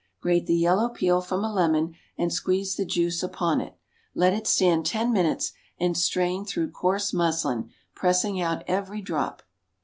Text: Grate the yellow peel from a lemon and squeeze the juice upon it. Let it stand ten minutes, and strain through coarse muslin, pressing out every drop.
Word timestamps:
Grate 0.19 0.47
the 0.47 0.55
yellow 0.55 0.89
peel 0.89 1.21
from 1.21 1.43
a 1.45 1.53
lemon 1.53 1.93
and 2.17 2.33
squeeze 2.33 2.75
the 2.75 2.85
juice 2.87 3.21
upon 3.21 3.61
it. 3.61 3.77
Let 4.15 4.33
it 4.33 4.47
stand 4.47 4.87
ten 4.87 5.13
minutes, 5.13 5.51
and 5.79 5.95
strain 5.95 6.43
through 6.43 6.71
coarse 6.71 7.13
muslin, 7.13 7.69
pressing 7.93 8.41
out 8.41 8.63
every 8.65 9.03
drop. 9.03 9.43